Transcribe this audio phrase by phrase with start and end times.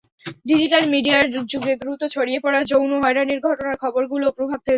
[0.49, 4.69] Digital মিডিয়ার যুগে দ্রুত ছড়িয়ে পড়া যৌন হয়রানির ঘটনার খবরগুলোও প্রভাব ফেলছে।